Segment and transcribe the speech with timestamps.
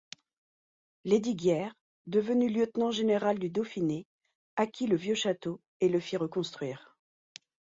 [1.03, 1.75] Lesdiguières,
[2.07, 4.07] devenu lieutenant-général du Dauphiné,
[4.55, 6.97] acquit le vieux château et le fit reconstruire.